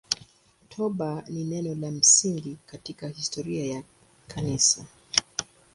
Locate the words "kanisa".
4.27-4.85